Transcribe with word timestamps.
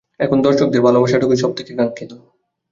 এখন 0.19 0.37
দর্শকদের 0.41 0.81
ভালোবাসাটুকুই 0.81 1.37
সব 1.37 1.51
থেকে 1.57 1.71
কাঙ্ক্ষিত। 1.79 2.11